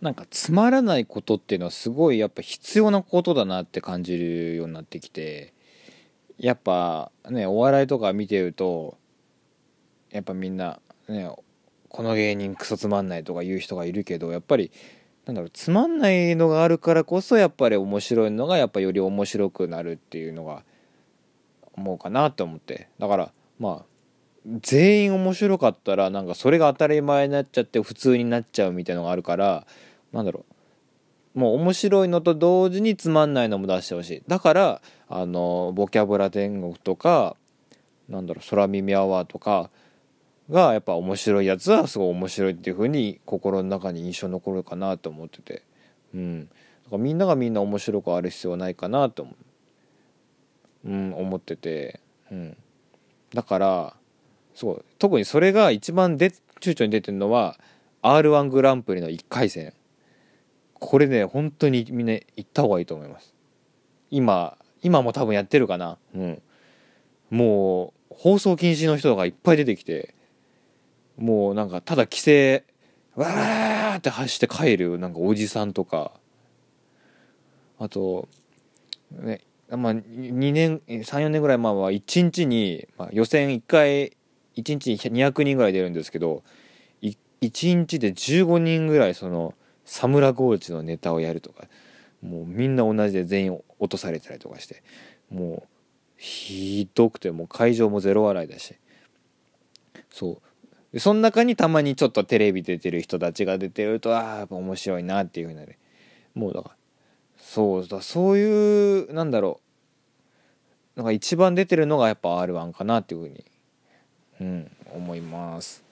[0.00, 5.54] なんかつまらないことっていうのはすごいやっぱ必要なことだなって感じるようになってきて
[6.38, 8.98] やっぱねお笑いとか見てると
[10.10, 11.30] やっぱみんなね
[11.88, 14.70] この芸人クソつまんないとか言う人がいるけどやっぱり
[15.24, 20.62] なんだろうつまんないのがあるからこそやっぱり面白いのがやっぱより面白くなるっていうのが
[21.72, 22.88] 思うかなと思って。
[22.98, 23.95] だからまあ
[24.62, 29.66] 全員面白かったらなんかそれが当たり前になっちゃって普通になっちゃうみたいのがあるから
[30.12, 30.44] なんだろ
[31.34, 31.38] う。
[31.38, 34.22] もう面白いのと同時につまんないのも出してほしい。
[34.26, 37.36] だからあのボキャブラ天国とか
[38.08, 39.70] なんだろう空耳アワーとか
[40.48, 45.62] がやっぱ面白いやつはすごい面白いっていう風に心の中に印象残るかなと思ってて。
[46.14, 46.48] うん。
[46.86, 49.32] だからみんながみんな面白くある必要はないかなと思
[50.84, 52.56] う、うん、思ってて、うん、
[53.34, 53.96] だから
[54.56, 57.58] そう特にそれが一番で躊躇に出てるのは
[58.00, 59.74] r 1グランプリの1回戦。
[60.72, 63.34] これね本当にみんな行った方がいいと思います。
[64.10, 65.98] 今今も多分やってるかな。
[66.14, 66.42] うん。
[67.28, 70.14] もう放送禁止の人がいっぱい出てきて
[71.18, 72.64] もうなんかただ規制
[73.14, 76.12] わーって走って帰るなんかおじさんとか。
[77.78, 78.26] あと
[79.10, 84.16] ねまあ2年34年ぐらい前は1日に、まあ、予選1回
[84.56, 86.42] 1日に200人ぐらい出るんですけど
[87.02, 89.54] 1日で15人ぐらいその
[89.84, 91.64] サムラゴーチのネタをやるとか
[92.22, 94.82] もうみんな同じで全員落とされたりとかして
[95.30, 95.68] もう
[96.16, 98.74] ひどくてもう会場もゼロ笑いだし。
[100.10, 100.40] そ
[100.92, 100.98] う。
[100.98, 105.78] その中にたまにちょっとテレビ出てる人たちが出てるとああ面白いなっていうふうになる。
[106.34, 106.76] もうだから
[107.38, 109.60] そうだそういうなんだろ
[110.96, 111.00] う。
[111.00, 113.44] なんか一番出てるのがやっぱ r 1かなっていうふうに
[114.40, 115.85] うん思います。